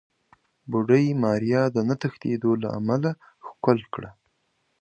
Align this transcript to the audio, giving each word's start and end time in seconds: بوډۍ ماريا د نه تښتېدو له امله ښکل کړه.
بوډۍ 0.69 1.05
ماريا 1.23 1.63
د 1.75 1.77
نه 1.87 1.95
تښتېدو 2.01 2.51
له 2.61 2.67
امله 2.79 3.11
ښکل 3.45 3.79
کړه. 3.93 4.09